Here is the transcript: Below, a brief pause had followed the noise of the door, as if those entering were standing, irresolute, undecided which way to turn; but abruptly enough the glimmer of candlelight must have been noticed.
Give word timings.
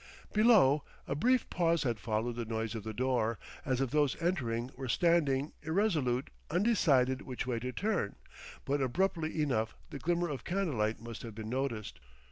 Below, 0.33 0.81
a 1.05 1.13
brief 1.13 1.47
pause 1.51 1.83
had 1.83 1.99
followed 1.99 2.35
the 2.35 2.43
noise 2.45 2.73
of 2.73 2.83
the 2.83 2.91
door, 2.91 3.37
as 3.63 3.81
if 3.81 3.91
those 3.91 4.19
entering 4.19 4.71
were 4.75 4.89
standing, 4.89 5.53
irresolute, 5.61 6.31
undecided 6.49 7.21
which 7.21 7.45
way 7.45 7.59
to 7.59 7.71
turn; 7.71 8.15
but 8.65 8.81
abruptly 8.81 9.43
enough 9.43 9.75
the 9.91 9.99
glimmer 9.99 10.27
of 10.27 10.43
candlelight 10.43 10.99
must 10.99 11.21
have 11.21 11.35
been 11.35 11.49
noticed. 11.51 11.99